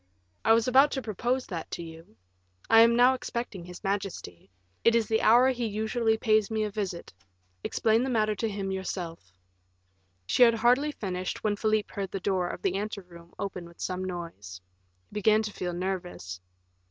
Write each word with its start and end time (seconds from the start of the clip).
"I 0.43 0.53
was 0.53 0.67
about 0.67 0.89
to 0.93 1.01
propose 1.03 1.45
that 1.45 1.69
to 1.69 1.83
you. 1.83 2.17
I 2.71 2.81
am 2.81 2.95
now 2.95 3.13
expecting 3.13 3.63
his 3.65 3.83
majesty; 3.83 4.49
it 4.83 4.95
is 4.95 5.07
the 5.07 5.21
hour 5.21 5.51
he 5.51 5.67
usually 5.67 6.17
pays 6.17 6.49
me 6.49 6.63
a 6.63 6.71
visit; 6.71 7.13
explain 7.63 8.01
the 8.01 8.09
matter 8.09 8.33
to 8.37 8.49
him 8.49 8.71
yourself." 8.71 9.31
She 10.25 10.41
had 10.41 10.55
hardly 10.55 10.91
finished 10.91 11.43
when 11.43 11.55
Philip 11.55 11.91
heard 11.91 12.09
the 12.09 12.19
door 12.19 12.47
of 12.47 12.63
the 12.63 12.77
ante 12.77 13.01
room 13.01 13.33
open 13.37 13.65
with 13.67 13.79
some 13.79 14.03
noise. 14.03 14.59
He 15.07 15.13
began 15.13 15.43
to 15.43 15.53
feel 15.53 15.71
nervous. 15.71 16.41